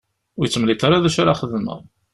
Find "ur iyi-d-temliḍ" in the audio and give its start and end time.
0.39-0.81